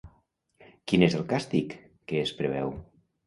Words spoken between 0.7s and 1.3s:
Quin és el